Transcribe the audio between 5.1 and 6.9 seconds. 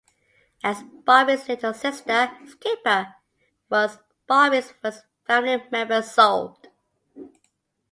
family member sold.